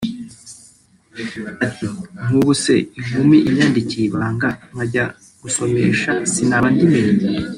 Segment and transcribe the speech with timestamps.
[1.65, 1.85] Ati
[2.25, 5.05] “nk’ubu se inkumi inyandikiye ibanga nkajya
[5.41, 7.29] gusomesha sinaba ndimennye